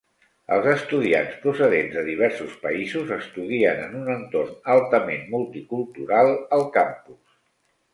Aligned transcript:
Els 0.53 0.69
estudiants 0.69 1.35
procedents 1.43 1.93
de 1.99 2.03
diversos 2.07 2.57
països 2.65 3.13
estudien 3.19 3.85
en 3.85 3.95
un 4.03 4.11
entorn 4.17 4.59
altament 4.81 5.33
multicultural 5.39 6.39
al 6.61 6.71
campus. 6.83 7.27